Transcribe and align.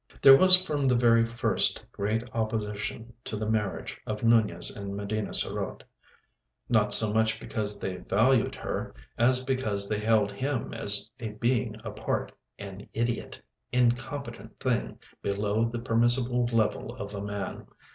There 0.19 0.35
was 0.35 0.59
from 0.59 0.87
the 0.87 0.97
first 1.35 1.79
very 1.79 1.85
great 1.91 2.27
opposition 2.33 3.13
to 3.23 3.37
the 3.37 3.45
marriage 3.45 4.01
of 4.07 4.23
Nunez 4.23 4.75
and 4.75 4.95
Medina 4.97 5.29
sarote; 5.31 5.83
not 6.67 6.91
so 6.91 7.13
much 7.13 7.39
because 7.39 7.77
they 7.77 7.97
valued 7.97 8.55
her 8.55 8.95
as 9.19 9.43
because 9.43 9.87
they 9.87 9.99
held 9.99 10.31
him 10.31 10.73
as 10.73 11.11
a 11.19 11.29
being 11.33 11.75
apart, 11.85 12.31
an 12.57 12.87
idiot, 12.95 13.39
incompetent 13.71 14.59
thing 14.59 14.97
below 15.21 15.65
the 15.65 15.77
permissible 15.77 16.47
level 16.47 16.95
of 16.95 17.13
a 17.13 17.21
man. 17.21 17.67